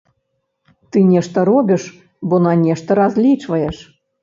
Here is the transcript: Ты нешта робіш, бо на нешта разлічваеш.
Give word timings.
Ты 0.95 1.03
нешта 1.09 1.43
робіш, 1.51 1.85
бо 2.33 2.41
на 2.47 2.57
нешта 2.65 3.01
разлічваеш. 3.03 3.87